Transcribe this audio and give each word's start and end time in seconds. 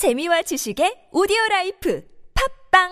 재미와 0.00 0.40
지식의 0.40 1.12
오디오 1.12 1.36
라이프 1.50 2.02
팝빵 2.72 2.88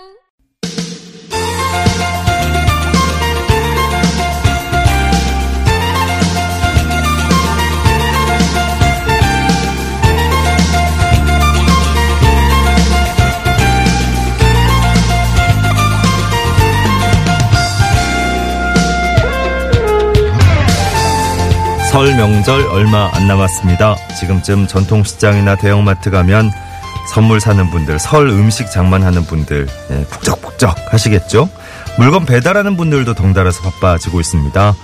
설 21.91 22.15
명절 22.19 22.67
얼마 22.67 23.11
안 23.15 23.27
남았습니다. 23.27 23.97
지금쯤 24.21 24.67
전통시장이나 24.67 25.57
대형마트 25.57 26.11
가면 26.11 26.68
선물 27.09 27.41
사는 27.41 27.71
분들, 27.71 27.99
설 27.99 28.29
음식 28.29 28.71
장만하는 28.71 29.25
분들, 29.25 29.67
예, 29.91 30.05
북적북적 30.11 30.93
하시겠죠? 30.93 31.49
물건 31.97 32.27
배달하는 32.27 32.77
분들도 32.77 33.15
덩달아서 33.15 33.63
바빠지고 33.63 34.21
있습니다. 34.21 34.75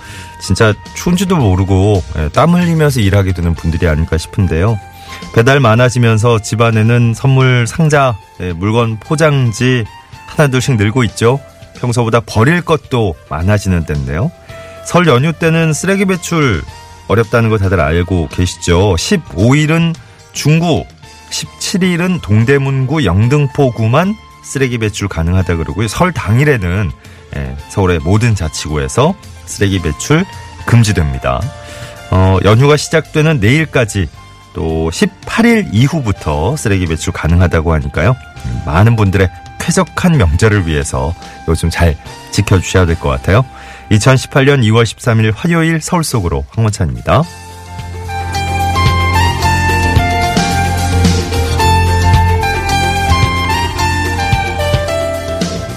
진짜 0.41 0.73
추운지도 0.95 1.37
모르고 1.37 2.03
예, 2.17 2.29
땀 2.29 2.53
흘리면서 2.53 2.99
일하게 2.99 3.31
되는 3.33 3.53
분들이 3.53 3.87
아닐까 3.87 4.17
싶은데요. 4.17 4.79
배달 5.33 5.59
많아지면서 5.59 6.39
집안에는 6.39 7.13
선물 7.15 7.67
상자, 7.67 8.17
예, 8.41 8.53
물건 8.53 8.97
포장지 8.99 9.85
하나둘씩 10.25 10.77
늘고 10.77 11.03
있죠. 11.05 11.39
평소보다 11.79 12.21
버릴 12.21 12.61
것도 12.61 13.15
많아지는 13.29 13.85
때인데요. 13.85 14.31
설 14.85 15.07
연휴 15.07 15.31
때는 15.31 15.73
쓰레기 15.73 16.05
배출 16.05 16.63
어렵다는 17.07 17.49
거 17.49 17.57
다들 17.57 17.79
알고 17.79 18.29
계시죠? 18.29 18.95
15일은 18.95 19.93
중구, 20.33 20.85
17일은 21.35 22.21
동대문구 22.21 23.05
영등포구만 23.05 24.15
쓰레기 24.43 24.77
배출 24.77 25.07
가능하다 25.07 25.57
그러고요. 25.57 25.87
설 25.87 26.11
당일에는 26.13 26.91
예, 27.35 27.55
서울의 27.69 27.99
모든 27.99 28.35
자치구에서 28.35 29.15
쓰레기 29.45 29.81
배출 29.81 30.23
금지됩니다. 30.65 31.41
어, 32.11 32.37
연휴가 32.45 32.77
시작되는 32.77 33.39
내일까지 33.39 34.07
또 34.53 34.89
18일 34.91 35.69
이후부터 35.73 36.55
쓰레기 36.55 36.85
배출 36.85 37.11
가능하다고 37.11 37.73
하니까요. 37.73 38.15
음, 38.45 38.61
많은 38.65 38.95
분들의 38.95 39.29
쾌적한 39.59 40.17
명절을 40.17 40.67
위해서 40.67 41.13
요즘 41.47 41.69
잘 41.69 41.97
지켜주셔야 42.31 42.85
될 42.85 42.95
것 42.97 43.09
같아요. 43.09 43.43
2018년 43.91 44.61
2월 44.63 44.83
13일 44.83 45.33
화요일 45.35 45.81
서울 45.81 46.03
속으로 46.03 46.45
황원찬입니다. 46.51 47.23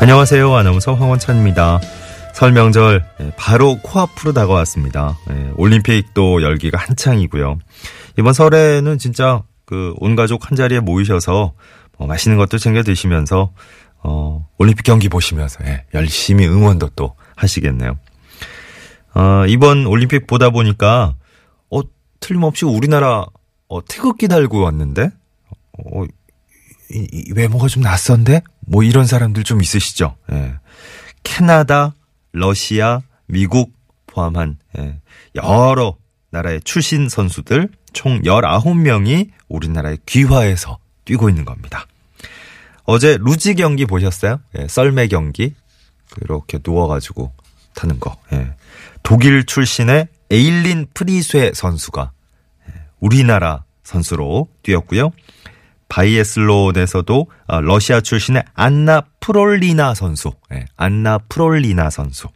안녕하세요. 0.00 0.54
아나운서 0.54 0.94
황원찬입니다. 0.94 1.80
설 2.34 2.52
명절 2.52 3.04
예, 3.20 3.32
바로 3.36 3.78
코앞으로 3.82 4.32
다가왔습니다. 4.32 5.18
예, 5.30 5.50
올림픽도 5.56 6.42
열기가 6.42 6.78
한창이고요. 6.78 7.58
이번 8.18 8.32
설에는 8.32 8.98
진짜 8.98 9.42
그 9.64 9.94
온 9.98 10.16
가족 10.16 10.48
한 10.48 10.56
자리에 10.56 10.80
모이셔서 10.80 11.52
뭐 11.98 12.06
맛있는 12.06 12.38
것도 12.38 12.58
챙겨 12.58 12.82
드시면서 12.82 13.52
어, 14.02 14.48
올림픽 14.56 14.84
경기 14.84 15.08
보시면서 15.08 15.64
예, 15.66 15.84
열심히 15.94 16.46
응원도 16.46 16.90
또 16.94 17.16
하시겠네요. 17.36 17.98
어, 19.14 19.44
이번 19.48 19.84
올림픽 19.86 20.26
보다 20.28 20.50
보니까 20.50 21.16
어, 21.70 21.80
틀림없이 22.20 22.64
우리나라 22.64 23.26
어, 23.68 23.84
태극기 23.84 24.28
달고 24.28 24.60
왔는데 24.62 25.10
어, 25.92 26.04
이, 26.92 27.06
이 27.12 27.32
외모가 27.34 27.66
좀 27.66 27.82
낯선데 27.82 28.42
뭐 28.68 28.82
이런 28.82 29.06
사람들 29.06 29.44
좀 29.44 29.62
있으시죠. 29.62 30.16
예. 30.32 30.54
캐나다, 31.22 31.94
러시아, 32.32 33.00
미국 33.26 33.72
포함한 34.06 34.58
예, 34.78 35.00
여러 35.34 35.96
나라의 36.30 36.60
출신 36.62 37.08
선수들 37.08 37.68
총 37.92 38.22
19명이 38.22 39.30
우리나라의 39.48 39.98
귀화해서 40.06 40.78
뛰고 41.04 41.28
있는 41.28 41.44
겁니다. 41.44 41.86
어제 42.84 43.18
루지 43.20 43.54
경기 43.54 43.86
보셨어요? 43.86 44.40
예, 44.58 44.68
썰매 44.68 45.08
경기. 45.08 45.54
그렇게 46.10 46.58
누워가지고 46.64 47.32
타는 47.74 48.00
거. 48.00 48.16
예. 48.32 48.54
독일 49.02 49.44
출신의 49.44 50.08
에일린 50.30 50.86
프리쇠 50.92 51.52
선수가 51.54 52.10
예, 52.68 52.72
우리나라 53.00 53.64
선수로 53.82 54.48
뛰었고요. 54.62 55.10
바이애슬론에서도 55.88 57.30
아, 57.46 57.60
러시아 57.60 58.00
출신의 58.00 58.44
안나 58.54 59.02
프롤리나 59.20 59.94
선수, 59.94 60.32
예, 60.52 60.66
안나 60.76 61.18
프롤리나 61.28 61.90
선수, 61.90 62.28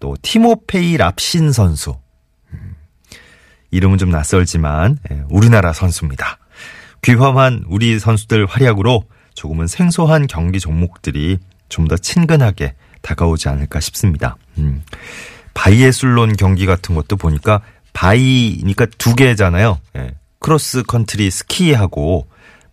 또 0.00 0.16
티모페이 0.20 0.96
랍신 0.96 1.52
선수. 1.52 1.96
음, 2.52 2.74
이름은 3.70 3.98
좀 3.98 4.10
낯설지만 4.10 4.98
예, 5.10 5.22
우리나라 5.30 5.72
선수입니다. 5.72 6.38
귀화한 7.02 7.64
우리 7.68 7.98
선수들 7.98 8.46
활약으로 8.46 9.04
조금은 9.34 9.66
생소한 9.68 10.26
경기 10.26 10.58
종목들이 10.58 11.38
좀 11.68 11.86
더 11.86 11.96
친근하게 11.96 12.74
다가오지 13.02 13.48
않을까 13.48 13.80
싶습니다. 13.80 14.36
음. 14.58 14.82
바이애슬론 15.54 16.36
경기 16.36 16.66
같은 16.66 16.94
것도 16.94 17.16
보니까 17.16 17.62
bi니까 17.92 18.86
두 18.96 19.14
개잖아요. 19.14 19.78
예. 19.96 20.14
크로스 20.40 20.84
컨트리 20.84 21.30
스키하고 21.30 22.28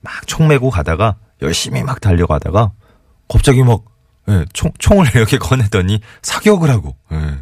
막 0.06 0.26
총 0.28 0.48
메고 0.48 0.70
가다가 0.70 1.18
열심히 1.42 1.84
막 1.84 2.00
달려가다가 2.00 2.72
갑자기 3.28 3.64
막 3.64 3.84
예, 4.30 4.46
총, 4.54 4.72
총을 4.80 5.08
이렇게 5.16 5.38
꺼내더니 5.38 6.00
사격을 6.22 6.70
하고 6.70 6.96
예. 7.12 7.40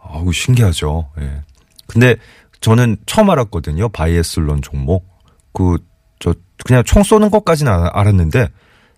아우 0.00 0.32
신기하죠. 0.32 1.10
예. 1.20 1.42
근데 1.86 2.16
저는 2.60 2.96
처음 3.06 3.30
알았거든요. 3.30 3.88
바이애슬론 3.90 4.62
종목. 4.62 5.06
그 5.52 5.78
저 6.20 6.34
그냥 6.66 6.82
총 6.82 7.04
쏘는 7.04 7.30
것까지는 7.30 7.72
알았는데 7.92 8.48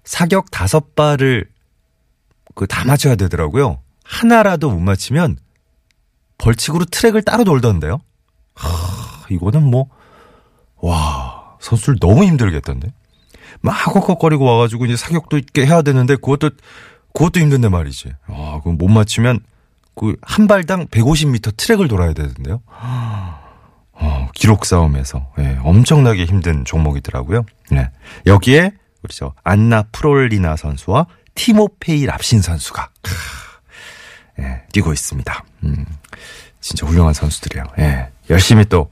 사격 0.05 0.51
다섯 0.51 0.95
발을 0.95 1.47
그 2.55 2.67
다 2.67 2.85
맞춰야 2.87 3.15
되더라고요. 3.15 3.83
하나라도 4.05 4.71
못 4.71 4.81
맞히면 4.81 5.37
벌칙으로 6.39 6.87
트랙을 6.87 7.23
따로 7.23 7.45
돌던데요. 7.45 8.01
하, 8.55 8.69
이거는 9.31 9.63
뭐, 9.63 9.89
와, 10.77 11.40
선수를 11.61 11.99
너무 12.01 12.25
힘들겠던데. 12.25 12.93
막 13.61 13.73
헉헉거리고 13.95 14.45
와가지고 14.45 14.87
이제 14.87 14.97
사격도 14.97 15.39
있게 15.39 15.67
해야 15.67 15.83
되는데 15.83 16.17
그것도, 16.17 16.51
그것도 17.15 17.41
힘든데 17.41 17.69
말이지. 17.69 18.13
와, 18.29 18.61
그못 18.63 18.91
맞추면 18.91 19.41
그 19.95 20.17
한 20.23 20.47
발당 20.47 20.87
150m 20.87 21.57
트랙을 21.57 21.89
돌아야 21.89 22.13
되는데요. 22.15 22.63
어, 23.93 24.29
기록 24.35 24.65
싸움에서 24.65 25.31
예, 25.39 25.59
엄청나게 25.63 26.25
힘든 26.25 26.65
종목이더라고요. 26.65 27.45
네. 27.71 27.91
여기에 28.27 28.73
우리 29.03 29.15
저 29.15 29.35
안나 29.45 29.83
프롤리나 29.93 30.57
선수와 30.57 31.07
티모페이 31.35 32.07
랍신 32.07 32.41
선수가 32.41 32.89
예, 34.39 34.63
뛰고 34.73 34.93
있습니다. 34.93 35.45
음, 35.65 35.85
진짜 36.61 36.87
훌륭한 36.87 37.13
선수들이에요. 37.13 37.65
예, 37.81 38.09
열심히 38.31 38.65
또, 38.65 38.89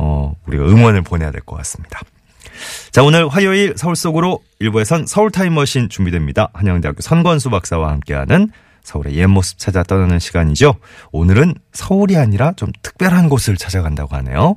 어, 0.00 0.34
우리가 0.46 0.64
응원을 0.64 1.02
보내야 1.02 1.30
될 1.30 1.42
것 1.42 1.56
같습니다. 1.56 2.00
자, 2.90 3.02
오늘 3.02 3.28
화요일 3.28 3.74
서울 3.76 3.96
속으로 3.96 4.40
일부에선 4.58 5.06
서울 5.06 5.30
타임머신 5.30 5.88
준비됩니다. 5.88 6.48
한양대학교 6.52 7.00
선건수 7.00 7.50
박사와 7.50 7.90
함께하는 7.90 8.50
서울의 8.82 9.14
옛 9.16 9.26
모습 9.26 9.58
찾아 9.58 9.82
떠나는 9.82 10.18
시간이죠. 10.18 10.74
오늘은 11.12 11.54
서울이 11.72 12.16
아니라 12.16 12.52
좀 12.56 12.70
특별한 12.82 13.28
곳을 13.28 13.56
찾아간다고 13.56 14.16
하네요. 14.16 14.56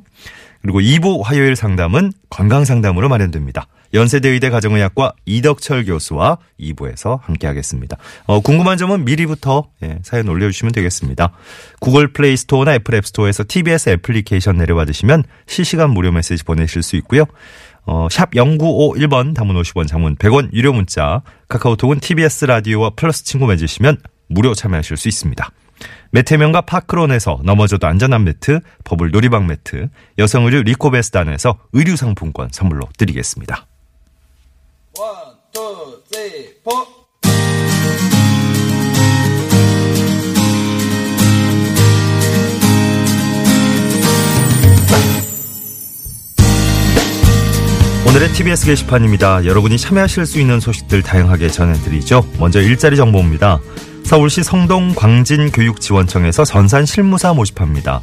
그리고 0.62 0.80
2부 0.80 1.22
화요일 1.24 1.56
상담은 1.56 2.12
건강 2.30 2.64
상담으로 2.66 3.10
마련됩니다. 3.10 3.68
연세대 3.94 4.30
의대 4.30 4.50
가정의학과 4.50 5.14
이덕철 5.26 5.86
교수와 5.86 6.40
2부에서 6.60 7.22
함께하겠습니다. 7.22 7.98
어, 8.26 8.40
궁금한 8.40 8.78
점은 8.78 9.06
미리부터 9.06 9.70
예, 9.84 10.00
사연 10.02 10.28
올려주시면 10.28 10.72
되겠습니다. 10.72 11.32
구글 11.80 12.12
플레이 12.12 12.36
스토어나 12.36 12.74
애플 12.74 12.96
앱 12.96 13.06
스토어에서 13.06 13.44
TBS 13.48 13.90
애플리케이션 13.90 14.58
내려받으시면 14.58 15.24
실시간 15.46 15.92
무료 15.92 16.12
메시지 16.12 16.44
보내실 16.44 16.82
수 16.82 16.96
있고요. 16.98 17.26
어, 17.86 18.08
샵 18.10 18.32
0951번 18.32 19.36
담은 19.36 19.56
50원 19.56 19.88
장문 19.88 20.16
100원 20.16 20.54
유료 20.54 20.74
문자 20.74 21.22
카카오톡은 21.50 22.00
TBS 22.00 22.46
라디오와 22.46 22.92
플러스 22.96 23.24
친구 23.24 23.46
맺으시면 23.46 23.98
무료 24.28 24.54
참여하실 24.54 24.98
수 24.98 25.08
있습니다. 25.08 25.50
매태명과 26.12 26.62
파크론에서 26.62 27.42
넘어져도 27.44 27.88
안전한 27.88 28.24
매트, 28.24 28.62
버블 28.84 29.12
놀이방 29.12 29.48
매트, 29.48 29.90
여성 30.18 30.46
의류 30.46 30.64
리코베스단에서 30.64 31.58
의류 31.74 31.96
상품권 31.96 32.50
선물로 32.52 32.88
드리겠습니다. 32.98 33.68
오늘의 48.08 48.34
TBS 48.34 48.68
게시판입니다. 48.68 49.46
여러분이 49.46 49.80
참여하실 49.80 50.28
수 50.28 50.40
있는 50.40 50.60
소식들 50.60 51.02
다양하게 51.02 51.50
전해드리죠. 51.50 52.24
먼저 52.38 52.62
일자리 52.62 52.96
정보입니다. 52.96 53.60
서울시 54.06 54.44
성동 54.44 54.94
광진교육지원청에서 54.94 56.46
전산 56.46 56.86
실무사 56.86 57.34
모집합니다. 57.34 58.02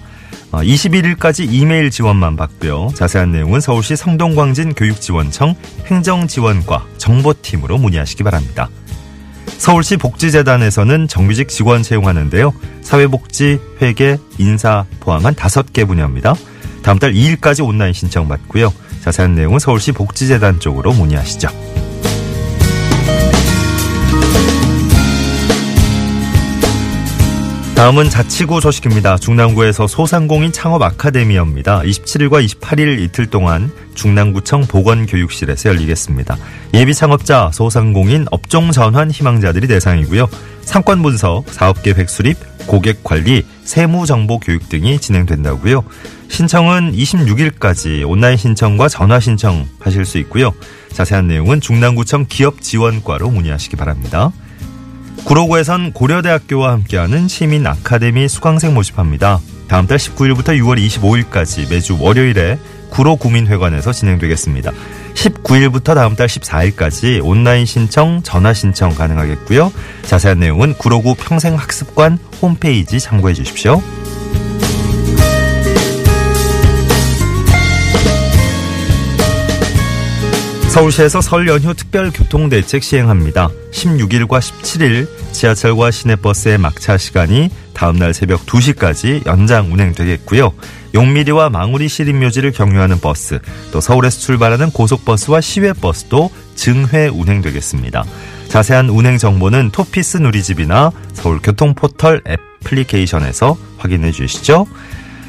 21일까지 0.53 1.49
어, 1.49 1.51
이메일 1.51 1.91
지원만 1.91 2.37
받고요. 2.37 2.93
자세한 2.95 3.33
내용은 3.33 3.61
서울시 3.61 3.97
성동광진 3.97 4.75
교육지원청 4.75 5.55
행정지원과 5.87 6.87
정보팀으로 6.99 7.79
문의하시기 7.79 8.23
바랍니다. 8.25 8.69
서울시 9.59 9.97
복지재단에서는 9.97 11.07
정규직 11.07 11.49
직원 11.49 11.83
채용하는데요. 11.83 12.53
사회복지, 12.83 13.59
회계, 13.83 14.19
인사 14.39 14.87
포함한 15.01 15.35
5개 15.35 15.87
분야입니다. 15.87 16.35
다음 16.83 16.99
달 16.99 17.13
2일까지 17.13 17.67
온라인 17.67 17.93
신청 17.93 18.27
받고요. 18.27 18.73
자세한 19.03 19.35
내용은 19.35 19.59
서울시 19.59 19.93
복지재단 19.93 20.61
쪽으로 20.61 20.93
문의하시죠. 20.93 21.80
다음은 27.81 28.11
자치구 28.11 28.61
소식입니다. 28.61 29.17
중남구에서 29.17 29.87
소상공인 29.87 30.53
창업 30.53 30.83
아카데미입니다. 30.83 31.81
27일과 31.81 32.47
28일 32.47 33.01
이틀 33.01 33.25
동안 33.25 33.73
중남구청 33.95 34.67
보건교육실에서 34.67 35.71
열리겠습니다. 35.71 36.37
예비 36.75 36.93
창업자, 36.93 37.51
소상공인, 37.55 38.27
업종 38.31 38.71
전환 38.71 39.11
희망자들이 39.11 39.67
대상이고요. 39.67 40.29
상권 40.61 41.01
분석, 41.03 41.45
사업 41.49 41.83
계획 41.83 42.11
수립, 42.11 42.37
고객 42.67 43.03
관리, 43.03 43.47
세무 43.65 44.05
정보 44.05 44.39
교육 44.39 44.69
등이 44.69 44.99
진행된다고요. 44.99 45.83
신청은 46.29 46.93
26일까지 46.93 48.07
온라인 48.07 48.37
신청과 48.37 48.91
전화 48.91 49.21
신청 49.21 49.67
하실 49.79 50.05
수 50.05 50.19
있고요. 50.19 50.53
자세한 50.93 51.29
내용은 51.29 51.63
중남구청 51.63 52.27
기업 52.29 52.61
지원과로 52.61 53.31
문의하시기 53.31 53.77
바랍니다. 53.77 54.33
구로구에선 55.25 55.93
고려대학교와 55.93 56.73
함께하는 56.73 57.29
시민 57.29 57.67
아카데미 57.67 58.29
수강생 58.29 58.75
모집합니다. 58.75 59.41
다음 59.69 59.87
달 59.87 59.99
19일부터 59.99 60.49
6월 60.49 60.85
25일까지 60.85 61.71
매주 61.71 61.97
월요일에 62.01 62.59
구로구민회관에서 62.91 63.93
진행되겠습니다. 63.93 64.73
19일부터 65.15 65.95
다음 65.95 66.17
달 66.17 66.27
14일까지 66.27 67.25
온라인 67.25 67.67
신청, 67.67 68.23
전화 68.23 68.53
신청 68.53 68.95
가능하겠고요. 68.95 69.73
자세한 70.03 70.41
내용은 70.41 70.75
구로구 70.75 71.15
평생학습관 71.15 72.19
홈페이지 72.43 72.99
참고해 72.99 73.35
주십시오. 73.35 73.81
서울시에서 80.71 81.21
설 81.21 81.49
연휴 81.49 81.75
특별 81.75 82.13
교통대책 82.13 82.85
시행합니다. 82.85 83.51
16일과 83.73 84.39
17일 84.39 85.09
지하철과 85.33 85.91
시내버스의 85.91 86.59
막차 86.59 86.97
시간이 86.97 87.51
다음날 87.75 88.15
새벽 88.15 88.47
2시까지 88.47 89.27
연장 89.27 89.73
운행되겠고요. 89.73 90.53
용미리와 90.95 91.51
망우리 91.51 91.89
시립묘지를 91.89 92.53
경유하는 92.53 93.01
버스, 93.01 93.41
또 93.73 93.81
서울에서 93.81 94.21
출발하는 94.21 94.71
고속버스와 94.71 95.41
시외버스도 95.41 96.31
증회 96.55 97.09
운행되겠습니다. 97.09 98.05
자세한 98.47 98.91
운행 98.91 99.19
정보는 99.19 99.71
토피스 99.73 100.19
누리집이나 100.19 100.93
서울교통포털 101.15 102.23
애플리케이션에서 102.63 103.57
확인해 103.77 104.13
주시죠. 104.13 104.69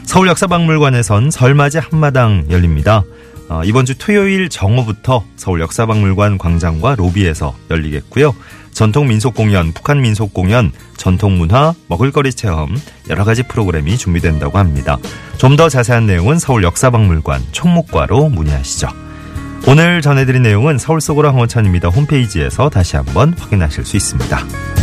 서울역사박물관에선 0.04 1.32
설맞이 1.32 1.80
한마당 1.80 2.46
열립니다. 2.52 3.04
어, 3.51 3.63
이번 3.65 3.86
주 3.86 3.98
토요일 3.98 4.48
정오부터 4.48 5.25
서울 5.36 5.59
역사박물관 5.59 6.38
광장과 6.38 6.95
로비에서 6.95 7.53
열리겠고요. 7.69 8.33
전통 8.71 9.09
민속 9.09 9.36
공연, 9.36 9.74
북한 9.74 10.00
민속 10.00 10.33
공연, 10.33 10.71
전통 10.95 11.38
문화, 11.38 11.74
먹을거리 11.88 12.31
체험 12.31 12.74
여러 13.09 13.25
가지 13.25 13.44
프로그램이 13.44 13.98
준비된다고 13.98 14.57
합니다. 14.57 14.98
좀 15.38 15.57
더 15.57 15.68
자세한 15.68 16.06
내용은 16.06 16.39
서울 16.39 16.63
역사박물관 16.63 17.42
총무과로 17.51 18.30
문의하시죠. 18.30 18.88
오늘 19.68 20.01
전해드린 20.01 20.44
내용은 20.44 20.77
서울 20.77 21.01
속으로 21.01 21.27
황원찬입니다. 21.27 21.89
홈페이지에서 21.89 22.69
다시 22.69 22.95
한번 22.95 23.33
확인하실 23.38 23.83
수 23.83 23.98
있습니다. 23.98 24.81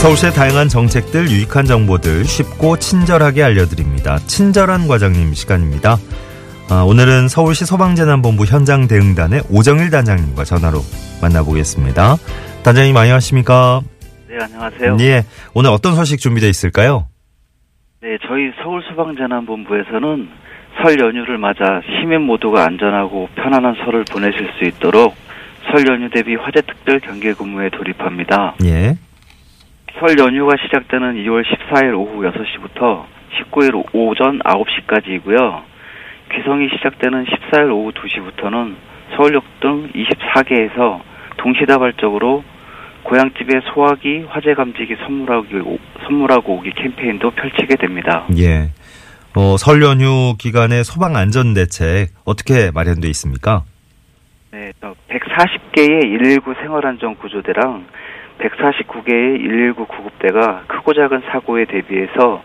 서울시의 0.00 0.32
다양한 0.32 0.68
정책들, 0.68 1.28
유익한 1.28 1.64
정보들 1.64 2.24
쉽고 2.24 2.76
친절하게 2.78 3.42
알려드립니다. 3.42 4.18
친절한 4.18 4.86
과장님 4.86 5.34
시간입니다. 5.34 5.96
아, 6.70 6.84
오늘은 6.86 7.26
서울시 7.26 7.66
소방재난본부 7.66 8.44
현장 8.44 8.86
대응단의 8.86 9.42
오정일 9.50 9.90
단장님과 9.90 10.44
전화로 10.44 10.78
만나보겠습니다. 11.20 12.14
단장님 12.62 12.96
안녕하십니까? 12.96 13.80
네, 14.28 14.36
안녕하세요. 14.40 14.96
예, 15.00 15.24
오늘 15.52 15.70
어떤 15.70 15.96
소식 15.96 16.20
준비되어 16.20 16.48
있을까요? 16.48 17.08
네, 18.00 18.18
저희 18.28 18.52
서울 18.62 18.84
소방재난본부에서는 18.88 20.28
설 20.80 21.00
연휴를 21.00 21.38
맞아 21.38 21.80
시민 22.00 22.22
모두가 22.22 22.64
안전하고 22.64 23.28
편안한 23.34 23.74
설을 23.84 24.04
보내실 24.04 24.48
수 24.58 24.64
있도록 24.68 25.16
설 25.72 25.84
연휴 25.88 26.08
대비 26.08 26.36
화재 26.36 26.60
특별 26.62 27.00
경계 27.00 27.32
근무에 27.32 27.68
돌입합니다. 27.70 28.54
예. 28.64 28.96
설 30.00 30.16
연휴가 30.16 30.54
시작되는 30.62 31.14
2월 31.24 31.44
14일 31.44 31.98
오후 31.98 32.22
6시부터 32.22 33.04
19일 33.50 33.84
오전 33.92 34.38
9시까지이고요. 34.38 35.62
귀성이 36.32 36.68
시작되는 36.76 37.24
14일 37.24 37.72
오후 37.72 37.90
2시부터는 37.92 38.76
서울역 39.16 39.42
등 39.60 39.90
24개에서 39.92 41.00
동시다발적으로 41.38 42.44
고향집에 43.02 43.60
소화기, 43.72 44.26
화재 44.28 44.54
감지기 44.54 44.96
선물하고, 45.04 45.78
선물하고 46.06 46.56
오기 46.56 46.72
캠페인도 46.76 47.30
펼치게 47.32 47.76
됩니다. 47.76 48.26
예. 48.36 48.70
어, 49.34 49.56
설 49.56 49.82
연휴 49.82 50.36
기간에 50.38 50.82
소방 50.84 51.16
안전 51.16 51.54
대책 51.54 52.10
어떻게 52.24 52.70
마련돼 52.70 53.08
있습니까? 53.08 53.64
네, 54.52 54.72
140개의 54.80 56.18
119 56.18 56.54
생활안전 56.60 57.16
구조대랑 57.16 57.86
149개의 58.40 59.38
119 59.42 59.86
구급대가 59.86 60.62
크고 60.66 60.94
작은 60.94 61.22
사고에 61.30 61.64
대비해서 61.64 62.42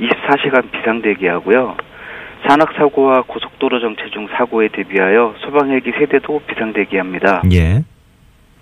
24시간 0.00 0.70
비상대기하고요. 0.70 1.76
산악사고와 2.48 3.22
고속도로 3.26 3.80
정체 3.80 4.10
중 4.10 4.28
사고에 4.28 4.68
대비하여 4.68 5.34
소방헬기 5.38 5.92
세대도 5.92 6.42
비상대기합니다. 6.46 7.42
예. 7.52 7.84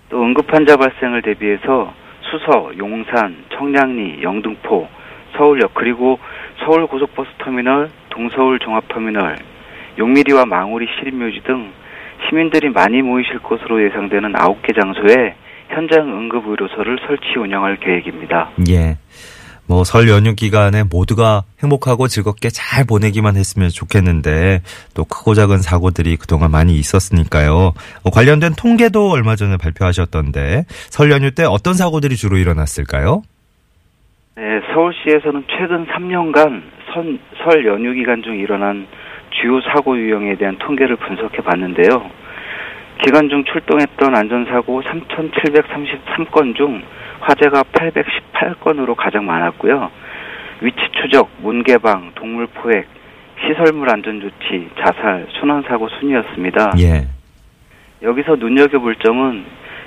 또 0.09 0.23
응급환자 0.23 0.77
발생을 0.77 1.21
대비해서 1.21 1.93
수서, 2.21 2.71
용산, 2.77 3.35
청량리, 3.53 4.23
영등포, 4.23 4.87
서울역 5.35 5.73
그리고 5.73 6.19
서울 6.63 6.87
고속버스 6.87 7.29
터미널, 7.39 7.89
동서울 8.09 8.59
종합터미널, 8.59 9.37
용미리와 9.97 10.45
망우리 10.45 10.87
시립묘지 10.97 11.41
등 11.43 11.71
시민들이 12.27 12.69
많이 12.69 13.01
모이실 13.01 13.39
것으로 13.39 13.83
예상되는 13.83 14.33
9개 14.33 14.79
장소에 14.79 15.35
현장 15.73 16.07
응급 16.07 16.47
의료소를 16.47 16.99
설치 17.07 17.37
운영할 17.37 17.77
계획입니다. 17.79 18.51
예. 18.69 18.97
뭐 19.67 19.83
설 19.83 20.09
연휴 20.09 20.35
기간에 20.35 20.83
모두가 20.83 21.43
행복하고 21.61 22.07
즐겁게 22.07 22.49
잘 22.49 22.85
보내기만 22.85 23.35
했으면 23.37 23.69
좋겠는데 23.69 24.61
또 24.93 25.05
크고 25.05 25.33
작은 25.33 25.59
사고들이 25.59 26.17
그동안 26.17 26.51
많이 26.51 26.73
있었으니까요. 26.75 27.73
어, 28.03 28.09
관련된 28.11 28.53
통계도 28.57 29.09
얼마 29.09 29.35
전에 29.35 29.57
발표하셨던데 29.57 30.65
설 30.67 31.11
연휴 31.11 31.31
때 31.31 31.43
어떤 31.45 31.73
사고들이 31.75 32.15
주로 32.17 32.37
일어났을까요? 32.37 33.21
네, 34.35 34.43
서울시에서는 34.73 35.43
최근 35.47 35.85
3년간 35.87 36.61
선, 36.93 37.19
설 37.43 37.65
연휴 37.65 37.93
기간 37.93 38.21
중 38.21 38.37
일어난 38.37 38.87
주요 39.41 39.61
사고 39.61 39.97
유형에 39.97 40.35
대한 40.35 40.57
통계를 40.59 40.95
분석해 40.97 41.37
봤는데요. 41.37 42.09
기간 43.01 43.29
중 43.29 43.43
출동했던 43.45 44.15
안전사고 44.15 44.81
3,733건 44.83 46.55
중 46.55 46.81
화재가 47.21 47.63
818건으로 47.63 48.95
가장 48.95 49.25
많았고요. 49.25 49.89
위치 50.61 50.77
추적, 51.01 51.29
문 51.41 51.63
개방, 51.63 52.11
동물 52.15 52.47
포획, 52.47 52.87
시설물 53.41 53.89
안전 53.89 54.21
조치, 54.21 54.69
자살, 54.79 55.27
순환사고 55.39 55.89
순이었습니다. 55.99 56.71
예. 56.79 57.07
여기서 58.01 58.35
눈여겨볼 58.35 58.95
점은 59.03 59.43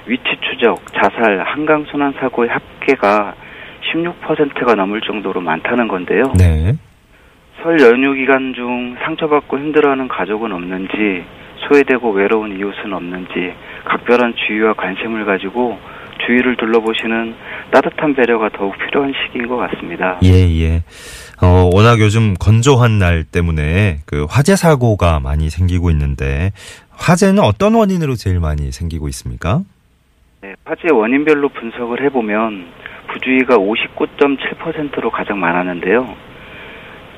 위치 0.06 0.24
추적, 0.40 0.76
자살, 0.94 1.42
한강 1.46 1.84
순환 1.90 2.12
사고의 2.12 2.50
합계가 2.50 3.34
16%가 3.92 4.74
넘을 4.74 5.00
정도로 5.00 5.40
많다는 5.40 5.88
건데요. 5.88 6.22
네. 6.38 6.74
설 7.62 7.80
연휴 7.80 8.14
기간 8.14 8.54
중 8.54 8.96
상처받고 9.02 9.58
힘들어하는 9.58 10.08
가족은 10.08 10.52
없는지 10.52 11.24
소외되고 11.68 12.10
외로운 12.12 12.58
이웃은 12.58 12.92
없는지 12.92 13.54
각별한 13.84 14.34
주의와 14.46 14.74
관심을 14.74 15.24
가지고 15.24 15.78
주위를 16.26 16.56
둘러보시는 16.56 17.34
따뜻한 17.70 18.14
배려가 18.14 18.48
더욱 18.48 18.74
필요한 18.78 19.12
시기인 19.12 19.46
것 19.48 19.56
같습니다. 19.56 20.18
예, 20.24 20.30
예. 20.30 20.82
어, 21.42 21.68
워낙 21.72 22.00
요즘 22.00 22.34
건조한 22.34 22.98
날 22.98 23.24
때문에 23.24 23.98
그 24.06 24.26
화재 24.28 24.56
사고가 24.56 25.20
많이 25.20 25.50
생기고 25.50 25.90
있는데 25.90 26.52
화재는 26.96 27.40
어떤 27.40 27.74
원인으로 27.74 28.14
제일 28.14 28.40
많이 28.40 28.72
생기고 28.72 29.08
있습니까? 29.08 29.60
네, 30.40 30.54
화재 30.64 30.88
원인별로 30.90 31.50
분석을 31.50 32.02
해보면 32.04 32.66
부주의가 33.12 33.56
59.7%로 33.56 35.10
가장 35.10 35.38
많았는데요. 35.38 36.14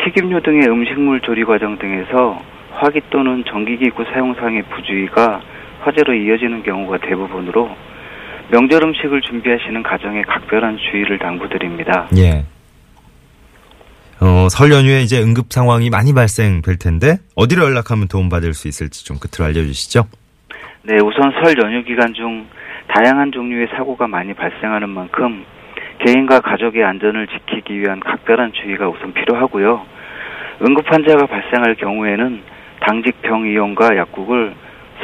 튀김류 0.05 0.43
등의 0.43 0.69
음식물 0.69 1.21
조리 1.21 1.45
과정 1.45 1.78
등에서 1.78 2.40
화기 2.78 3.00
또는 3.11 3.44
전기기구 3.44 4.04
사용상의 4.12 4.62
부주의가 4.62 5.42
화재로 5.80 6.14
이어지는 6.14 6.62
경우가 6.62 6.99
대부분으로 6.99 7.68
명절 8.50 8.82
음식을 8.82 9.20
준비하시는 9.23 9.82
가정에 9.82 10.23
각별한 10.23 10.78
주의를 10.78 11.18
당부드립니다. 11.18 12.08
예. 12.16 12.44
어, 14.20 14.49
설 14.49 14.73
연휴에 14.73 15.02
이제 15.02 15.20
응급 15.23 15.52
상황이 15.52 15.90
많이 15.90 16.12
발생될 16.12 16.78
텐데 16.78 17.18
어디로 17.37 17.64
연락하면 17.64 18.08
도움받을 18.08 18.54
수 18.54 18.66
있을지 18.66 19.04
좀 19.04 19.18
끝으로 19.18 19.49
알려주시죠. 19.49 20.06
네, 20.82 20.94
우선 20.97 21.32
설 21.42 21.54
연휴 21.62 21.85
기간 21.85 22.14
중 22.14 22.47
다양한 22.88 23.30
종류의 23.32 23.68
사고가 23.76 24.08
많이 24.08 24.35
발생하는 24.35 24.88
만큼 24.88 25.44
개인과 26.04 26.40
가족의 26.40 26.82
안전을 26.85 27.26
지키기 27.26 27.80
위한 27.80 28.00
각별한 28.00 28.52
주의가 28.52 28.88
우선 28.88 29.12
필요하고요. 29.12 29.85
응급 30.66 30.90
환자가 30.90 31.26
발생할 31.26 31.76
경우에는 31.76 32.42
당직 32.80 33.20
병 33.23 33.47
이용과 33.47 33.97
약국을 33.97 34.54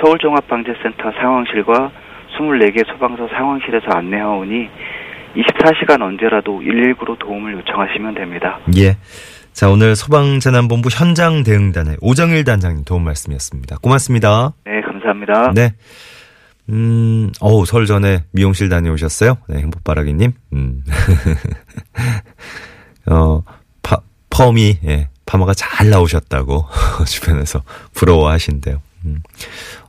서울종합방재센터 0.01 1.13
상황실과 1.21 1.91
24개 2.37 2.87
소방서 2.87 3.29
상황실에서 3.29 3.87
안내하오니 3.91 4.69
24시간 5.37 6.03
언제라도 6.03 6.61
119로 6.61 7.19
도움을 7.19 7.55
요청하시면 7.55 8.15
됩니다. 8.15 8.59
예. 8.77 8.97
자, 9.53 9.71
오늘 9.71 9.95
소방재난본부 9.95 10.89
현장 10.93 11.45
대응단의 11.45 11.99
오정일 12.01 12.45
단장님 12.45 12.85
도움 12.85 13.05
말씀이었습니다. 13.05 13.79
고맙습니다. 13.79 14.53
네, 14.65 14.81
감사합니다. 14.81 15.53
네. 15.55 15.73
음, 16.71 17.31
어우, 17.41 17.67
설 17.67 17.87
전에 17.87 18.25
미용실 18.33 18.69
다녀오셨어요? 18.69 19.37
네, 19.49 19.59
행복바라기님. 19.59 20.33
음. 20.55 20.83
어, 23.07 23.43
파, 23.83 23.99
펌이, 24.31 24.79
예, 24.87 25.09
파마가 25.27 25.55
잘 25.55 25.91
나오셨다고 25.91 26.67
주변에서 27.07 27.63
부러워하신대요. 27.95 28.81
음. 29.07 29.23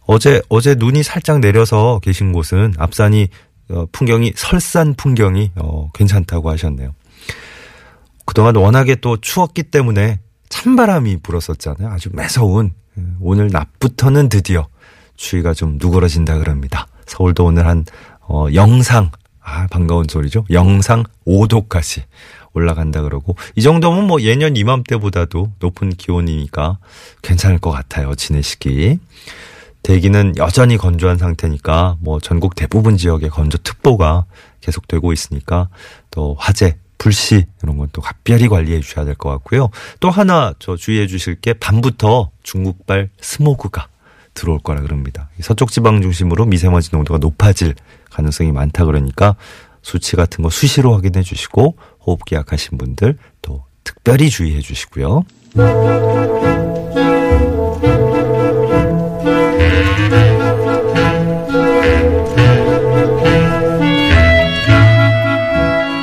어제, 0.06 0.42
어제 0.50 0.76
눈이 0.76 1.04
살짝 1.04 1.40
내려서 1.40 2.00
계신 2.02 2.32
곳은 2.32 2.74
앞산이, 2.78 3.28
어, 3.70 3.86
풍경이, 3.92 4.34
설산 4.36 4.94
풍경이, 4.94 5.52
어, 5.56 5.90
괜찮다고 5.94 6.50
하셨네요. 6.52 6.94
그동안 8.26 8.56
워낙에 8.56 8.96
또 8.96 9.18
추웠기 9.18 9.64
때문에 9.64 10.20
찬바람이 10.50 11.18
불었었잖아요. 11.18 11.90
아주 11.90 12.10
매서운. 12.14 12.74
오늘 13.20 13.50
낮부터는 13.50 14.30
드디어 14.30 14.68
추위가 15.18 15.54
좀 15.54 15.78
누그러진다 15.82 16.38
그럽니다. 16.38 16.88
서울도 17.06 17.46
오늘 17.46 17.68
한, 17.68 17.86
어, 18.22 18.48
영상, 18.54 19.12
아, 19.42 19.68
반가운 19.68 20.06
소리죠. 20.10 20.46
영상 20.50 21.04
5도까지 21.28 22.04
올라간다 22.56 23.02
그러고, 23.04 23.36
이 23.56 23.62
정도면 23.62 24.08
뭐 24.08 24.22
예년 24.22 24.56
이맘때보다도 24.56 25.52
높은 25.60 25.90
기온이니까 25.92 26.80
괜찮을 27.22 27.60
것 27.60 27.70
같아요. 27.72 28.16
지내시기. 28.16 28.98
대기는 29.84 30.34
여전히 30.38 30.78
건조한 30.78 31.18
상태니까 31.20 31.98
뭐 32.00 32.20
전국 32.20 32.56
대부분 32.56 32.98
지역에 32.98 33.30
건조특보가 33.30 34.26
계속되고 34.62 35.14
있으니까 35.14 35.70
또 36.10 36.36
화재, 36.40 36.78
불씨 36.98 37.46
이런 37.62 37.78
건 37.78 37.88
또 37.94 38.02
각별히 38.02 38.48
관리해 38.48 38.80
주셔야 38.80 39.06
될 39.06 39.14
것 39.16 39.30
같고요. 39.30 39.70
또 40.00 40.10
하나 40.10 40.54
저 40.58 40.76
주의해 40.76 41.06
주실 41.06 41.36
게 41.40 41.54
밤부터 41.54 42.32
중국발 42.42 43.10
스모그가 43.22 43.88
들어올 44.34 44.60
거라 44.60 44.82
그럽니다. 44.82 45.30
서쪽 45.40 45.72
지방 45.72 46.02
중심으로 46.02 46.46
미세먼지 46.46 46.90
농도가 46.92 47.20
높아질 47.20 47.76
가능성이 48.10 48.52
많다 48.52 48.86
그러니까 48.86 49.36
수치 49.84 50.16
같은 50.16 50.44
거 50.44 50.50
수시로 50.50 50.94
확인해 50.96 51.22
주시고 51.22 51.76
호흡기 52.06 52.36
약하신 52.36 52.78
분들 52.78 53.18
또 53.42 53.64
특별히 53.84 54.30
주의해 54.30 54.62
주시고요. 54.62 55.24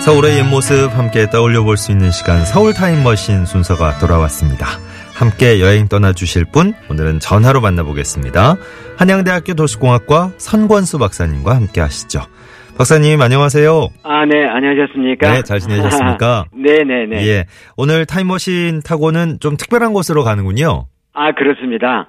서울의 0.05 0.39
옛 0.39 0.43
모습 0.43 0.91
함께 0.97 1.31
떠올려 1.31 1.63
볼 1.63 1.77
수 1.77 1.93
있는 1.93 2.11
시간 2.11 2.45
서울 2.45 2.75
타임머신 2.75 3.47
순서가 3.47 3.99
돌아왔습니다. 3.99 4.67
함께 5.15 5.61
여행 5.61 5.87
떠나 5.87 6.13
주실 6.13 6.45
분 6.45 6.75
오늘은 6.91 7.21
전화로 7.21 7.61
만나보겠습니다. 7.61 8.57
한양대학교 8.97 9.55
도시공학과 9.55 10.33
선권수 10.39 10.99
박사님과 10.99 11.55
함께 11.55 11.81
하시죠. 11.81 12.27
박사님 12.77 13.21
안녕하세요. 13.21 13.89
아, 14.03 14.25
네, 14.25 14.45
안녕하셨습니까? 14.47 15.33
네, 15.33 15.43
잘 15.43 15.61
지내셨습니까? 15.61 16.47
네 16.53 16.83
네 16.85 17.07
네. 17.07 17.27
예, 17.29 17.45
오늘 17.77 18.07
타임머신 18.07 18.81
타고는 18.85 19.39
좀 19.41 19.57
특별한 19.57 19.93
곳으로 19.93 20.25
가는군요. 20.25 20.87
아, 21.13 21.33
그렇습니다. 21.33 22.09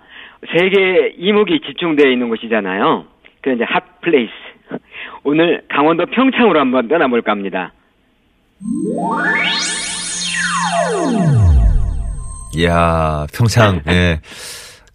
세계 0.58 1.14
이목이 1.18 1.60
집중되어 1.66 2.10
있는 2.10 2.30
곳이잖아요. 2.30 3.06
그 3.42 3.54
이제 3.54 3.64
hot 3.68 3.84
place. 4.02 4.32
오늘 5.24 5.64
강원도 5.70 6.06
평창으로 6.08 6.60
한번 6.60 6.88
떠나볼까 6.88 7.32
합니다. 7.32 7.72
이야, 12.56 13.26
평창, 13.36 13.82
예. 13.90 14.20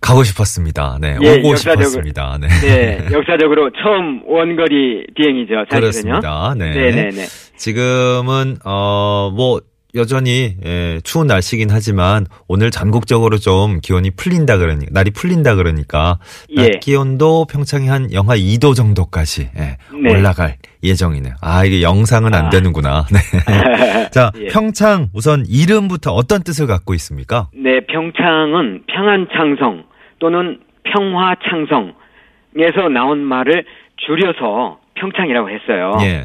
가고 0.00 0.22
싶었습니다. 0.22 0.98
네, 1.00 1.16
예, 1.22 1.38
오고 1.38 1.50
역사적으로- 1.54 1.56
싶었습니다. 1.84 2.38
네. 2.40 2.48
네, 2.48 2.98
역사적으로 3.12 3.70
처음 3.82 4.22
원거리 4.26 5.04
비행이죠. 5.16 5.54
사실은요. 5.68 5.80
그렇습니다. 5.80 6.54
네. 6.56 6.70
네네네. 6.72 7.26
지금은 7.56 8.58
어 8.64 8.96
뭐 8.96 9.60
여전히 9.94 10.54
예, 10.64 11.00
추운 11.02 11.26
날씨긴 11.26 11.70
하지만 11.70 12.26
오늘 12.46 12.70
전국적으로 12.70 13.38
좀 13.38 13.80
기온이 13.82 14.10
풀린다 14.10 14.58
그러니 14.58 14.84
날이 14.90 15.10
풀린다 15.10 15.54
그러니까 15.56 16.18
예. 16.56 16.62
낮 16.62 16.80
기온도 16.80 17.46
평창이 17.46 17.88
한 17.88 18.12
영하 18.12 18.36
2도 18.36 18.76
정도까지 18.76 19.48
예, 19.58 19.78
네. 20.00 20.10
올라갈 20.10 20.56
예정이네요. 20.84 21.34
아 21.40 21.64
이게 21.64 21.82
영상은 21.82 22.34
안 22.34 22.46
아. 22.46 22.50
되는구나. 22.50 23.06
네. 23.10 23.18
자 24.12 24.30
예. 24.38 24.46
평창 24.48 25.08
우선 25.12 25.44
이름부터 25.48 26.12
어떤 26.12 26.42
뜻을 26.44 26.66
갖고 26.66 26.94
있습니까? 26.94 27.48
네, 27.54 27.80
평창은 27.86 28.82
평안 28.86 29.26
창성 29.34 29.84
또는 30.18 30.58
평화 30.84 31.34
창성에서 31.36 32.88
나온 32.92 33.18
말을 33.20 33.64
줄여서 33.96 34.78
평창이라고 34.94 35.50
했어요. 35.50 35.92
예. 36.02 36.24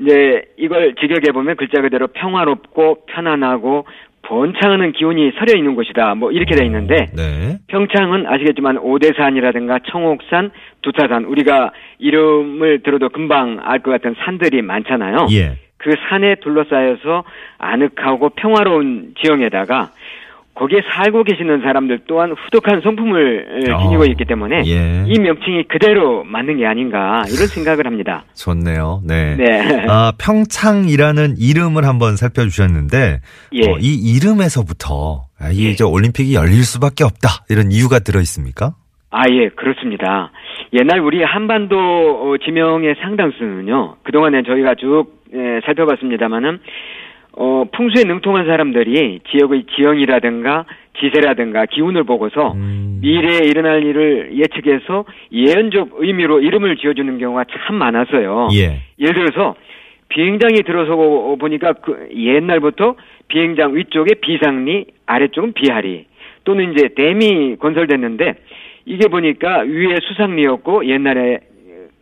이제 0.00 0.42
이걸 0.56 0.94
직역해 0.94 1.32
보면 1.32 1.56
글자 1.56 1.80
그대로 1.82 2.06
평화롭고 2.08 3.06
편안하고 3.06 3.86
번창하는 4.22 4.92
기운이 4.92 5.32
서려 5.38 5.56
있는 5.58 5.74
곳이다. 5.74 6.14
뭐 6.14 6.30
이렇게 6.30 6.54
돼 6.54 6.64
있는데 6.64 7.10
네. 7.14 7.58
평창은 7.66 8.26
아시겠지만 8.26 8.78
오대산이라든가 8.78 9.80
청옥산, 9.90 10.50
두타산 10.82 11.24
우리가 11.24 11.72
이름을 11.98 12.82
들어도 12.84 13.08
금방 13.08 13.58
알 13.62 13.80
것 13.80 13.90
같은 13.90 14.14
산들이 14.24 14.62
많잖아요. 14.62 15.26
예. 15.32 15.58
그 15.76 15.94
산에 16.08 16.36
둘러싸여서 16.36 17.24
아늑하고 17.58 18.30
평화로운 18.30 19.14
지형에다가 19.20 19.90
거기에 20.54 20.80
살고 20.94 21.24
계시는 21.24 21.62
사람들 21.62 22.00
또한 22.06 22.32
후덕한 22.32 22.82
성품을 22.82 23.64
에, 23.66 23.70
어, 23.72 23.78
지니고 23.82 24.04
있기 24.04 24.24
때문에 24.26 24.62
예. 24.66 25.04
이 25.06 25.18
명칭이 25.18 25.64
그대로 25.64 26.24
맞는 26.24 26.58
게 26.58 26.66
아닌가 26.66 27.22
이런 27.32 27.46
생각을 27.46 27.86
합니다. 27.86 28.24
좋네요. 28.34 29.00
네. 29.06 29.36
네. 29.36 29.86
아, 29.88 30.12
평창이라는 30.18 31.36
이름을 31.38 31.84
한번 31.84 32.16
살펴주셨는데, 32.16 33.20
예. 33.54 33.60
어, 33.62 33.76
이 33.80 34.14
이름에서부터, 34.14 35.24
아, 35.40 35.50
이 35.50 35.68
예. 35.68 35.74
저 35.74 35.86
올림픽이 35.86 36.34
열릴 36.34 36.64
수밖에 36.64 37.02
없다. 37.04 37.44
이런 37.48 37.72
이유가 37.72 37.98
들어 37.98 38.20
있습니까? 38.20 38.74
아, 39.10 39.22
예, 39.30 39.48
그렇습니다. 39.48 40.30
옛날 40.74 41.00
우리 41.00 41.22
한반도 41.22 41.76
어, 41.76 42.36
지명의 42.44 42.96
상당수는요, 43.02 43.96
그동안에 44.04 44.42
저희가 44.42 44.74
쭉 44.74 45.06
예, 45.34 45.60
살펴봤습니다만은, 45.64 46.60
어, 47.34 47.64
풍수에 47.72 48.04
능통한 48.04 48.46
사람들이 48.46 49.20
지역의 49.30 49.64
지형이라든가 49.74 50.66
지세라든가 51.00 51.66
기운을 51.66 52.04
보고서 52.04 52.52
음. 52.52 52.98
미래에 53.02 53.40
일어날 53.46 53.82
일을 53.82 54.36
예측해서 54.36 55.04
예언적 55.32 55.90
의미로 55.94 56.40
이름을 56.40 56.76
지어주는 56.76 57.18
경우가 57.18 57.44
참 57.44 57.76
많아서요. 57.76 58.48
예. 58.52 58.82
예를 58.98 59.14
들어서 59.14 59.54
비행장이 60.08 60.62
들어서고 60.62 61.36
보니까 61.38 61.72
그 61.72 62.10
옛날부터 62.14 62.96
비행장 63.28 63.74
위쪽에 63.74 64.14
비상리, 64.20 64.84
아래쪽은 65.06 65.54
비하리 65.54 66.04
또는 66.44 66.72
이제 66.72 66.88
댐이 66.94 67.56
건설됐는데 67.56 68.34
이게 68.84 69.08
보니까 69.08 69.60
위에 69.60 69.98
수상리였고 70.02 70.86
옛날에 70.86 71.40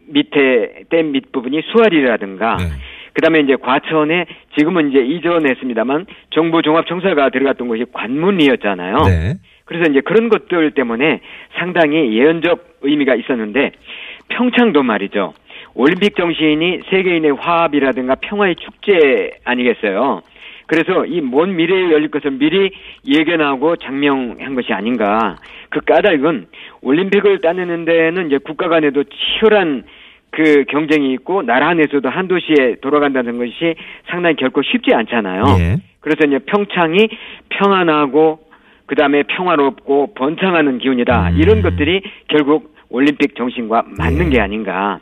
밑에 0.09 0.85
댐 0.91 1.13
밑부분이 1.13 1.63
수아리라든가 1.71 2.57
네. 2.57 2.65
그다음에 3.21 3.41
이제 3.41 3.57
과천에 3.57 4.25
지금은 4.57 4.91
이제 4.91 5.01
이전했습니다만 5.01 6.07
정부 6.31 6.63
종합청사가 6.63 7.29
들어갔던 7.29 7.69
곳이 7.69 7.85
관문리였잖아요. 7.93 8.97
네. 8.97 9.35
그래서 9.67 9.91
이제 9.91 10.01
그런 10.01 10.29
것들 10.31 10.73
때문에 10.73 11.21
상당히 11.59 12.17
예언적 12.17 12.79
의미가 12.81 13.15
있었는데 13.15 13.73
평창도 14.31 14.83
말이죠. 14.83 15.35
올림픽 15.75 16.17
정신이 16.17 16.81
세계인의 16.91 17.33
화합이라든가 17.33 18.17
평화의 18.17 18.57
축제 18.57 19.31
아니겠어요. 19.45 20.23
그래서 20.67 21.05
이 21.05 21.21
먼 21.21 21.57
미래에 21.57 21.91
열릴 21.91 22.11
것을 22.11 22.31
미리 22.33 22.71
예견하고 23.07 23.77
장명한 23.77 24.55
것이 24.55 24.73
아닌가. 24.73 25.37
그 25.69 25.81
까닭은 25.81 26.47
올림픽을 26.83 27.41
따내는 27.41 27.85
데는 27.85 28.29
이제 28.29 28.39
국가 28.39 28.69
간에도 28.69 29.05
치열한 29.05 29.85
그 30.31 30.65
경쟁이 30.69 31.13
있고 31.15 31.43
나라 31.43 31.69
안에서도 31.71 32.09
한 32.09 32.29
도시에 32.29 32.77
돌아간다는 32.81 33.39
것이 33.39 33.75
상당히 34.09 34.37
결코 34.37 34.63
쉽지 34.63 34.95
않잖아요. 34.95 35.45
예. 35.59 35.77
그래서 36.01 36.27
이제 36.27 36.39
평창이 36.47 37.09
평안하고 37.49 38.41
그 38.87 38.95
다음에 38.95 39.23
평화롭고 39.25 40.15
번창하는 40.15 40.79
기운이다. 40.79 41.31
음. 41.31 41.37
이런 41.37 41.63
것들이 41.63 42.03
결국 42.29 42.75
올림픽 42.89 43.37
정신과 43.37 43.85
맞는 43.99 44.27
예. 44.27 44.31
게 44.31 44.41
아닌가. 44.41 44.99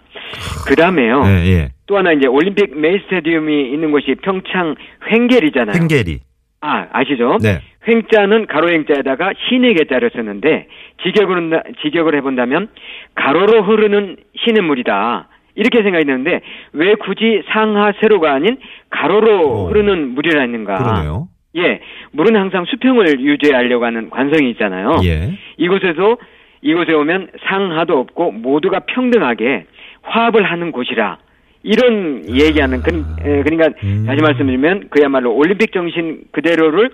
그 0.66 0.76
다음에요. 0.76 1.22
예, 1.26 1.50
예. 1.50 1.68
또 1.86 1.96
하나 1.96 2.12
이제 2.12 2.26
올림픽 2.26 2.78
메인 2.78 3.00
스타디움이 3.04 3.70
있는 3.72 3.90
곳이 3.90 4.14
평창 4.22 4.74
횡계리잖아요. 5.10 5.74
횡계리. 5.74 6.20
아, 6.60 6.86
아시죠? 6.92 7.38
네. 7.40 7.60
횡자는 7.86 8.46
가로 8.46 8.70
행자에다가 8.70 9.32
신의 9.48 9.74
개자를 9.74 10.10
썼는데 10.14 10.66
직역으로 11.02 11.62
직역을 11.82 12.14
해본다면 12.16 12.68
가로로 13.14 13.62
흐르는 13.62 14.16
신의 14.44 14.62
물이다. 14.62 15.28
이렇게 15.54 15.82
생각했는데 15.82 16.40
왜 16.72 16.94
굳이 16.94 17.42
상하 17.48 17.92
세로가 18.00 18.32
아닌 18.32 18.58
가로로 18.90 19.64
오. 19.64 19.68
흐르는 19.68 20.14
물이라 20.14 20.40
했는가? 20.40 20.74
그러네요. 20.78 21.28
예, 21.56 21.80
물은 22.12 22.36
항상 22.36 22.64
수평을 22.66 23.20
유지하려고 23.20 23.84
하는 23.84 24.10
관성이 24.10 24.50
있잖아요. 24.50 25.00
예. 25.04 25.32
이곳에서 25.56 26.16
이곳에 26.60 26.92
오면 26.92 27.30
상하도 27.46 27.98
없고 27.98 28.32
모두가 28.32 28.80
평등하게 28.80 29.64
화합을 30.02 30.44
하는 30.44 30.72
곳이라 30.72 31.18
이런 31.62 32.24
얘기하는 32.30 32.82
그, 32.82 32.94
에, 33.24 33.42
그러니까 33.42 33.68
음. 33.82 34.04
다시 34.06 34.20
말씀드리면 34.22 34.88
그야말로 34.90 35.34
올림픽 35.34 35.72
정신 35.72 36.22
그대로를 36.32 36.90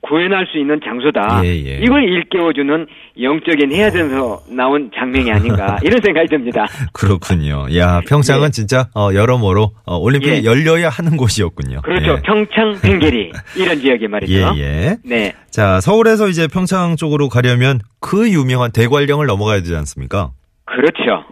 구현할 0.00 0.46
수 0.46 0.58
있는 0.58 0.80
장소다. 0.84 1.42
예, 1.44 1.48
예. 1.48 1.78
이걸 1.82 2.04
일깨워주는 2.04 2.86
영적인 3.20 3.72
해야전에서 3.72 4.40
나온 4.50 4.90
장면이 4.94 5.30
아닌가 5.30 5.78
이런 5.84 6.00
생각이 6.00 6.28
듭니다. 6.28 6.66
그렇군요. 6.92 7.66
야, 7.76 8.00
평창은 8.08 8.46
예. 8.46 8.50
진짜 8.50 8.88
어, 8.94 9.10
여러모로 9.12 9.72
어, 9.86 9.96
올림픽이 9.96 10.32
예. 10.36 10.44
열려야 10.44 10.88
하는 10.88 11.16
곳이었군요. 11.16 11.82
그렇죠. 11.82 12.12
예. 12.12 12.22
평창 12.22 12.78
횡계리 12.84 13.32
이런 13.58 13.78
지역이 13.80 14.06
말이죠. 14.08 14.54
예, 14.56 14.60
예. 14.60 14.96
네, 15.04 15.32
자, 15.50 15.80
서울에서 15.80 16.28
이제 16.28 16.46
평창 16.46 16.96
쪽으로 16.96 17.28
가려면 17.28 17.80
그 18.00 18.30
유명한 18.30 18.70
대관령을 18.72 19.26
넘어가야 19.26 19.58
되지 19.58 19.74
않습니까? 19.74 20.30
그렇죠. 20.64 21.24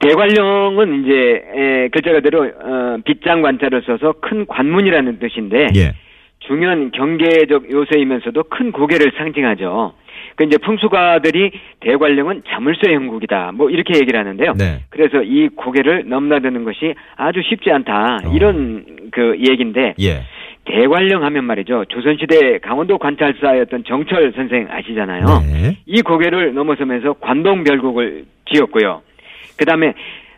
대관령은 0.00 1.04
이제 1.04 1.12
에, 1.56 1.88
글자 1.92 2.12
그대로 2.12 2.44
어, 2.44 2.96
빗장 3.04 3.40
관자를 3.40 3.82
써서 3.86 4.12
큰 4.20 4.46
관문이라는 4.46 5.18
뜻인데 5.18 5.68
예. 5.76 5.94
중요한 6.46 6.90
경계적 6.90 7.72
요소이면서도 7.72 8.44
큰 8.44 8.72
고개를 8.72 9.12
상징하죠. 9.16 9.94
그 10.36 10.44
이제 10.44 10.58
풍수가들이 10.58 11.52
대관령은 11.80 12.42
자물쇠 12.48 12.92
형국이다. 12.92 13.52
뭐 13.54 13.70
이렇게 13.70 13.94
얘기를 13.94 14.18
하는데요. 14.18 14.54
네. 14.54 14.80
그래서 14.90 15.22
이 15.22 15.48
고개를 15.48 16.08
넘나드는 16.08 16.64
것이 16.64 16.94
아주 17.16 17.40
쉽지 17.48 17.70
않다. 17.70 18.18
어. 18.24 18.32
이런 18.34 18.84
그 19.12 19.36
얘기인데 19.38 19.94
예. 20.00 20.22
대관령 20.64 21.24
하면 21.24 21.44
말이죠. 21.44 21.84
조선시대 21.88 22.58
강원도 22.58 22.98
관찰사였던 22.98 23.84
정철 23.84 24.32
선생 24.34 24.66
아시잖아요. 24.70 25.24
네. 25.24 25.76
이 25.86 26.00
고개를 26.00 26.54
넘어서면서 26.54 27.14
관동별국을 27.14 28.24
지었고요. 28.52 29.02
그 29.56 29.64
다음에 29.64 29.94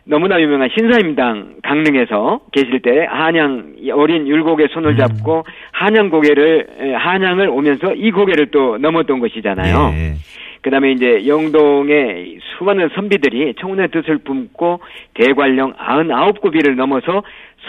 너무나 0.09 0.39
유명한 0.39 0.69
신사임당 0.77 1.55
강릉에서 1.63 2.39
계실 2.51 2.81
때 2.81 3.05
한양 3.09 3.75
어린 3.93 4.27
율곡의 4.27 4.69
손을 4.71 4.91
음. 4.91 4.97
잡고 4.97 5.43
한양 5.73 6.09
고개를 6.09 6.67
에, 6.79 6.93
한양을 6.93 7.49
오면서 7.49 7.93
이 7.93 8.11
고개를 8.11 8.47
또 8.51 8.77
넘었던 8.77 9.19
것이잖아요. 9.19 9.93
예. 9.95 10.13
그다음에 10.61 10.91
이제 10.91 11.27
영동의 11.27 12.39
수많은 12.57 12.89
선비들이 12.95 13.55
청운의 13.59 13.89
뜻을 13.89 14.19
품고 14.19 14.79
대관령 15.13 15.73
99구비를 15.73 16.75
넘어서 16.75 17.23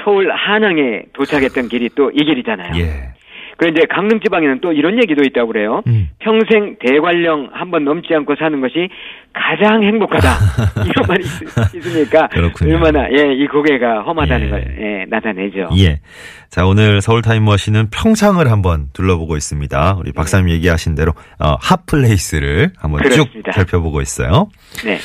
서울 0.05 0.31
한양에 0.31 1.03
도착했던 1.13 1.69
길이 1.69 1.89
또 1.91 2.11
이 2.15 2.25
길이잖아요. 2.25 2.73
예. 2.81 3.18
그런데 3.59 3.83
강릉 3.91 4.21
지방에는 4.21 4.61
또 4.63 4.73
이런 4.73 4.97
얘기도 5.03 5.23
있다고 5.25 5.49
그래요. 5.49 5.83
음. 5.89 6.09
평생 6.21 6.77
대관령 6.81 7.51
한 7.53 7.71
번 7.71 7.85
넘지 7.85 8.15
않고 8.15 8.35
사는 8.39 8.61
것이 8.61 8.89
가장 9.35 9.83
행복하다. 9.83 10.29
이런 10.87 11.07
말이 11.07 11.25
있- 11.25 12.11
그렇군요. 12.31 12.75
얼마나 12.75 13.09
예, 13.11 13.35
이 13.35 13.47
고개가 13.47 14.03
험하다는 14.03 14.47
예. 14.47 14.51
걸 14.51 14.77
예, 14.81 15.05
나타내죠. 15.09 15.69
예. 15.79 16.01
자, 16.49 16.65
오늘 16.67 17.01
서울 17.03 17.21
타임머신은 17.21 17.91
평창을 17.91 18.51
한번 18.51 18.87
둘러보고 18.95 19.37
있습니다. 19.37 19.97
우리 19.99 20.13
박사님 20.13 20.49
얘기하신 20.51 20.95
대로 20.95 21.13
어, 21.39 21.57
핫플레이스를 21.61 22.71
한번 22.79 23.03
쭉 23.05 23.11
그렇습니다. 23.11 23.53
살펴보고 23.53 24.01
있어요. 24.01 24.49
네. 24.85 24.99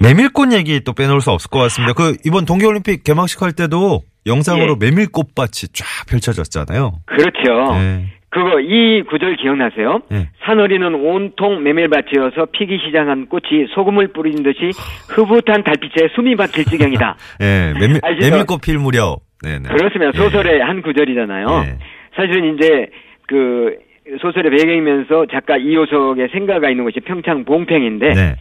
메밀꽃 0.00 0.52
얘기 0.52 0.80
또 0.80 0.92
빼놓을 0.92 1.20
수 1.20 1.30
없을 1.30 1.48
것 1.50 1.60
같습니다. 1.60 1.92
그 1.94 2.16
이번 2.24 2.44
동계올림픽 2.44 3.04
개막식 3.04 3.40
할 3.42 3.52
때도 3.52 4.02
영상으로 4.26 4.76
예. 4.80 4.86
메밀꽃밭이 4.86 5.72
쫙 5.72 5.86
펼쳐졌잖아요. 6.08 6.92
그렇죠. 7.06 7.74
예. 7.80 8.04
그거 8.30 8.60
이 8.60 9.02
구절 9.02 9.36
기억나세요? 9.36 10.00
예. 10.12 10.28
산허리는 10.44 10.94
온통 10.94 11.62
메밀밭이어서 11.62 12.46
피기 12.52 12.78
시작한 12.78 13.26
꽃이 13.26 13.66
소금을 13.74 14.08
뿌린 14.14 14.42
듯이 14.42 14.70
흐뭇한 15.10 15.62
달빛에 15.64 16.08
숨이 16.14 16.36
박힐 16.36 16.64
지경이다. 16.64 17.16
예, 17.42 17.74
메밀, 17.78 18.00
아시죠? 18.02 18.30
메밀꽃 18.30 18.62
필 18.62 18.78
무렵. 18.78 19.20
네네. 19.42 19.68
그렇습니다. 19.68 20.12
예. 20.14 20.18
소설의 20.18 20.60
한 20.60 20.80
구절이잖아요. 20.80 21.46
예. 21.66 21.78
사실은 22.16 22.54
이제 22.54 22.88
그 23.26 23.76
소설의 24.20 24.50
배경이면서 24.50 25.26
작가 25.30 25.58
이호석의 25.58 26.28
생가가 26.32 26.70
있는 26.70 26.84
곳이 26.84 27.00
평창 27.00 27.44
봉평인데 27.44 28.08
네. 28.14 28.36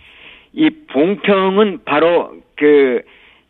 이 0.53 0.69
봉평은 0.91 1.79
바로 1.85 2.31
그 2.55 3.01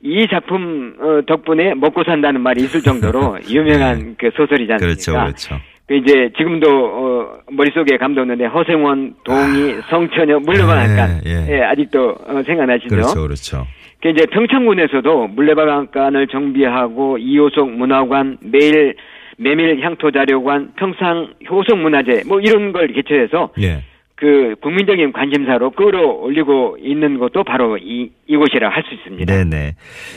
이 0.03 0.27
작품 0.29 0.95
어, 0.99 1.21
덕분에 1.25 1.75
먹고 1.75 2.03
산다는 2.03 2.41
말이 2.41 2.63
있을 2.63 2.81
정도로 2.81 3.37
유명한 3.49 4.15
그 4.17 4.31
소설이지 4.35 4.73
그렇죠, 4.79 5.17
않습니까? 5.17 5.23
그렇죠. 5.25 5.55
그 5.87 5.95
이제 5.95 6.31
지금도 6.37 6.67
어, 6.69 7.39
머릿속에 7.51 7.97
감도는데 7.97 8.45
허생원, 8.45 9.13
동희, 9.23 9.81
성처녀, 9.89 10.39
물레방앗간 10.39 11.21
예, 11.25 11.31
예. 11.31 11.57
예, 11.57 11.61
아직도 11.63 12.15
어, 12.27 12.43
생각나시죠? 12.45 12.89
그렇죠, 12.89 13.21
그렇죠. 13.21 13.67
그 14.01 14.09
이제 14.09 14.25
평창군에서도 14.27 15.27
물레방앗간을 15.27 16.27
정비하고 16.27 17.17
이호석 17.19 17.69
문화관, 17.71 18.37
매일 18.41 18.95
메밀 19.37 19.79
향토 19.83 20.11
자료관, 20.11 20.71
평상 20.77 21.33
효성 21.49 21.81
문화재 21.81 22.23
뭐 22.27 22.39
이런 22.39 22.71
걸 22.71 22.87
개최해서 22.87 23.49
예. 23.61 23.83
그 24.21 24.53
국민적인 24.61 25.13
관심사로 25.13 25.71
끌어올리고 25.71 26.77
있는 26.79 27.17
것도 27.17 27.43
바로 27.43 27.75
이 27.79 28.11
이곳이라 28.27 28.69
할 28.69 28.83
수 28.83 28.93
있습니다. 28.93 29.25
네네. 29.25 29.73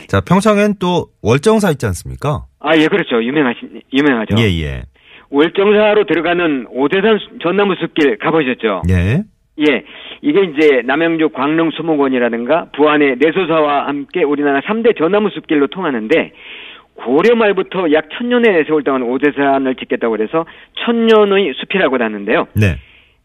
자, 0.07 0.21
평창엔 0.21 0.75
또 0.79 1.07
월정사 1.23 1.71
있지 1.71 1.87
않습니까? 1.87 2.45
아, 2.59 2.77
예, 2.77 2.85
그렇죠. 2.87 3.23
유명하신 3.23 3.81
유명하죠. 3.91 4.35
예, 4.37 4.43
예. 4.61 4.83
월정사로 5.31 6.05
들어가는 6.05 6.67
오대산 6.69 7.19
전나무 7.41 7.73
숲길 7.79 8.19
가보셨죠? 8.19 8.83
예. 8.91 9.23
예, 9.67 9.83
이게 10.21 10.41
이제 10.43 10.83
남양주 10.85 11.29
광릉 11.29 11.71
수목원이라든가 11.71 12.67
부안의 12.75 13.15
내소사와 13.19 13.87
함께 13.87 14.21
우리나라 14.23 14.59
3대 14.61 14.95
전나무 14.99 15.29
숲길로 15.31 15.65
통하는데 15.67 16.31
고려 16.93 17.35
말부터 17.35 17.91
약 17.91 18.05
천년의 18.15 18.65
세월 18.67 18.83
동안 18.83 19.01
오대산을 19.01 19.75
짓겠다고 19.75 20.15
그래서 20.15 20.45
천년의 20.85 21.53
숲이라고 21.55 21.97
하는데요. 21.97 22.47
네. 22.53 22.75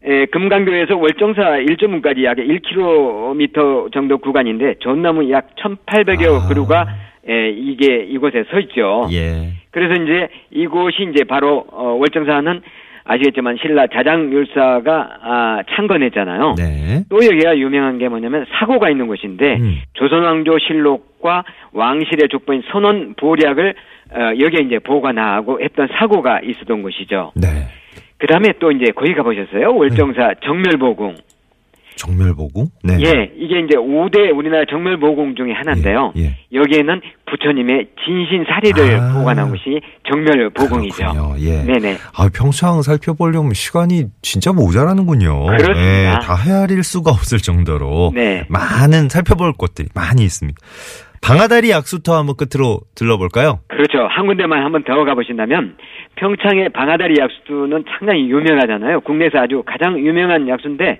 에, 0.03 0.25
금강교에서 0.27 0.97
월정사 0.97 1.41
1조문까지 1.59 2.23
약 2.23 2.37
1km 2.37 3.91
정도 3.93 4.17
구간인데 4.17 4.75
전나무 4.81 5.29
약 5.31 5.55
1,800여 5.55 6.43
아. 6.43 6.47
그루가 6.47 6.87
에, 7.27 7.51
이게 7.51 8.03
이곳에 8.09 8.43
서 8.49 8.59
있죠. 8.61 9.07
예. 9.11 9.53
그래서 9.69 10.01
이제 10.01 10.27
이곳이 10.49 11.07
이제 11.11 11.23
바로 11.23 11.65
어, 11.71 11.97
월정사는 11.99 12.61
아시겠지만 13.03 13.57
신라 13.61 13.87
자장율사가 13.87 15.09
아, 15.21 15.63
창건했잖아요. 15.75 16.55
네. 16.57 17.03
또 17.09 17.17
여기가 17.17 17.57
유명한 17.57 17.97
게 17.97 18.07
뭐냐면 18.09 18.45
사고가 18.51 18.89
있는 18.89 19.07
곳인데 19.07 19.57
음. 19.57 19.81
조선왕조 19.93 20.59
실록 20.59 21.11
선덕과 21.21 21.45
왕실의 21.71 22.27
족보인 22.29 22.63
선원 22.71 23.13
보략을 23.13 23.75
어, 24.13 24.19
여기에 24.39 24.65
이제 24.65 24.79
보관하고 24.79 25.61
했던 25.61 25.87
사고가 25.93 26.41
있었던 26.41 26.81
곳이죠. 26.81 27.31
네. 27.35 27.47
그 28.21 28.27
다음에 28.27 28.53
또 28.59 28.71
이제 28.71 28.91
거기 28.95 29.15
가보셨어요? 29.15 29.75
월정사 29.75 30.35
정멸보궁. 30.45 31.15
정멸보궁? 31.95 32.67
네. 32.83 32.97
예, 33.01 33.31
이게 33.35 33.59
이제 33.59 33.75
5대 33.75 34.35
우리나라 34.35 34.63
정멸보궁 34.69 35.35
중에 35.35 35.53
하나인데요. 35.53 36.13
예, 36.17 36.21
예. 36.21 36.37
여기에는 36.53 37.01
부처님의 37.25 37.87
진신 38.05 38.45
사리를 38.47 38.99
아. 38.99 39.13
보관한 39.13 39.49
곳이 39.49 39.81
정멸보궁이죠. 40.07 41.35
예. 41.39 41.63
네네. 41.63 41.97
아, 42.15 42.29
평창 42.33 42.83
살펴보려면 42.83 43.53
시간이 43.53 44.05
진짜 44.21 44.53
모자라는군요. 44.53 45.45
그렇습니다. 45.45 45.81
예, 45.81 46.13
다 46.21 46.35
헤아릴 46.35 46.83
수가 46.83 47.09
없을 47.09 47.39
정도로 47.39 48.11
네. 48.13 48.45
많은 48.49 49.09
살펴볼 49.09 49.53
곳들이 49.53 49.89
많이 49.95 50.23
있습니다. 50.23 50.59
방아다리 51.21 51.69
약수터 51.69 52.17
한번 52.17 52.35
끝으로 52.35 52.79
들러볼까요? 52.95 53.59
그렇죠. 53.67 54.07
한 54.07 54.25
군데만 54.25 54.63
한번 54.63 54.83
더 54.83 55.03
가보신다면 55.05 55.77
평창의 56.15 56.69
방아다리 56.69 57.15
약수는 57.19 57.85
상당히 57.97 58.29
유명하잖아요. 58.29 59.01
국내에서 59.01 59.39
아주 59.39 59.63
가장 59.65 59.99
유명한 59.99 60.47
약수인데 60.47 60.99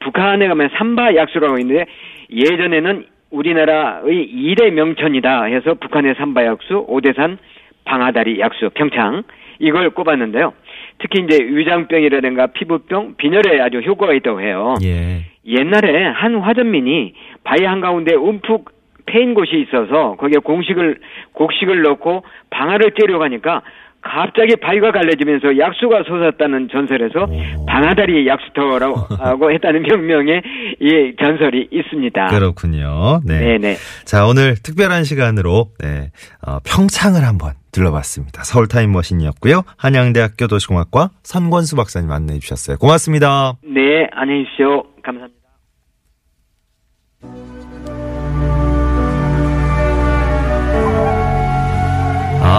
북한에 0.00 0.48
가면 0.48 0.70
삼바 0.76 1.14
약수라고 1.14 1.58
있는데 1.58 1.86
예전에는 2.30 3.04
우리나라의 3.30 4.24
일대 4.24 4.70
명천이다 4.70 5.44
해서 5.44 5.74
북한의 5.74 6.14
삼바 6.16 6.44
약수, 6.46 6.84
오대산, 6.88 7.38
방아다리 7.84 8.40
약수, 8.40 8.70
평창 8.74 9.22
이걸 9.58 9.90
꼽았는데요. 9.90 10.54
특히 10.98 11.22
이제 11.22 11.38
위장병이라든가 11.44 12.48
피부병, 12.48 13.14
빈혈에 13.18 13.60
아주 13.60 13.78
효과가 13.80 14.14
있다고 14.14 14.40
해요. 14.40 14.74
예. 14.82 15.26
옛날에 15.46 16.06
한 16.06 16.36
화전민이 16.40 17.14
바위 17.44 17.64
한가운데 17.64 18.14
움푹 18.14 18.79
패인 19.10 19.34
곳이 19.34 19.66
있어서 19.66 20.16
거기에 20.16 20.38
공식을 20.38 21.00
곡식을 21.32 21.82
넣고 21.82 22.24
방아를 22.50 22.92
째려고 22.98 23.24
하니까 23.24 23.62
갑자기 24.02 24.56
바위가 24.56 24.92
갈라지면서 24.92 25.58
약수가 25.58 26.04
솟았다는 26.04 26.68
전설에서 26.72 27.24
오. 27.24 27.66
방아다리 27.66 28.26
약수터라고 28.26 29.52
했다는 29.52 29.82
명명의 29.82 30.42
이 30.80 31.14
전설이 31.20 31.68
있습니다. 31.70 32.26
그렇군요. 32.28 33.20
네. 33.26 33.38
네네. 33.58 33.76
자, 34.06 34.26
오늘 34.26 34.54
특별한 34.54 35.04
시간으로 35.04 35.66
네, 35.80 36.10
어, 36.46 36.58
평창을 36.64 37.26
한번 37.26 37.52
들러봤습니다. 37.72 38.42
서울 38.42 38.68
타임머신이었고요. 38.68 39.62
한양대학교 39.76 40.46
도시공학과 40.46 41.10
선권수 41.22 41.76
박사님 41.76 42.10
안내해 42.10 42.38
주셨어요. 42.38 42.78
고맙습니다. 42.78 43.54
네, 43.62 44.08
안녕히 44.12 44.44
계십시오. 44.44 44.84
감사합니다. 45.02 45.40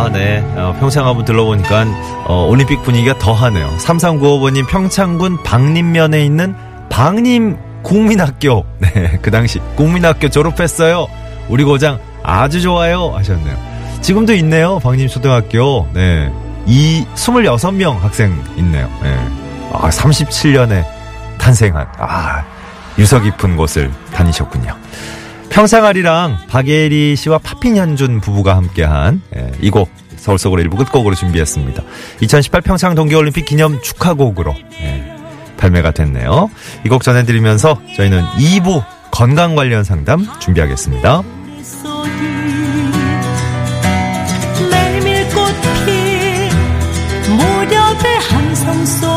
아, 0.02 0.10
네. 0.10 0.40
어, 0.56 0.76
평창 0.80 1.06
한번 1.06 1.26
들러보니까 1.26 1.86
어, 2.26 2.48
올림픽 2.50 2.82
분위기가 2.82 3.16
더하네요. 3.20 3.70
3395번님 3.78 4.68
평창군 4.68 5.44
방림면에 5.44 6.26
있는 6.26 6.56
방림 6.90 7.58
국민학교. 7.84 8.66
네, 8.80 9.20
그 9.22 9.30
당시 9.30 9.60
국민학교 9.76 10.28
졸업했어요. 10.30 11.06
우리 11.50 11.64
고장 11.64 12.00
아주 12.24 12.62
좋아요 12.62 13.12
하셨네요. 13.16 13.56
지금도 14.02 14.34
있네요. 14.36 14.80
방림초등학교. 14.80 15.88
네. 15.94 16.32
이 16.66 17.06
26명 17.14 18.00
학생 18.00 18.44
있네요. 18.58 18.90
네. 19.04 19.16
아, 19.72 19.90
37년에 19.90 20.84
탄생한 21.38 21.88
아, 22.00 22.44
유서 22.98 23.20
깊은 23.20 23.56
곳을 23.56 23.92
다니셨군요. 24.16 24.76
평상아리랑 25.52 26.48
박예리 26.48 27.16
씨와 27.16 27.38
파핀 27.40 27.76
현준 27.76 28.22
부부가 28.22 28.56
함께한 28.56 29.22
예, 29.36 29.52
이곡 29.62 29.90
서울 30.16 30.38
속으로 30.40 30.62
일부 30.62 30.78
끝곡으로 30.78 31.14
준비했습니다. 31.16 31.84
2018 32.22 32.62
평창 32.62 32.96
동계올림픽 32.96 33.46
기념 33.46 33.82
축하곡으로 33.82 34.56
예, 34.82 35.14
발매가 35.58 35.92
됐네요. 35.92 36.50
이 36.86 36.90
곡 36.90 37.04
전해드리면서 37.04 37.80
저희는 37.96 38.24
2부 38.38 38.84
건강 39.12 39.56
관련 39.56 39.84
상담 39.84 40.26
준비하겠습니다. 40.40 41.22
메밀꽃 44.72 45.56
피 45.86 46.50
무렵의 47.30 48.20
함성 48.30 48.86
소리 48.86 49.11